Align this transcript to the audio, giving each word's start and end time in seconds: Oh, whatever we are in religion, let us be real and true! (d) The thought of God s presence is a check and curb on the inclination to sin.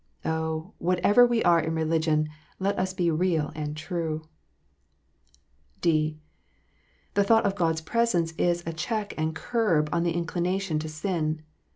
Oh, 0.25 0.73
whatever 0.79 1.27
we 1.27 1.43
are 1.43 1.59
in 1.59 1.75
religion, 1.75 2.27
let 2.57 2.79
us 2.79 2.91
be 2.91 3.11
real 3.11 3.51
and 3.53 3.77
true! 3.77 4.27
(d) 5.79 6.17
The 7.13 7.23
thought 7.23 7.45
of 7.45 7.53
God 7.53 7.73
s 7.75 7.81
presence 7.81 8.31
is 8.31 8.63
a 8.65 8.73
check 8.73 9.13
and 9.15 9.35
curb 9.35 9.89
on 9.93 10.01
the 10.01 10.13
inclination 10.17 10.79
to 10.79 10.89
sin. 10.89 11.43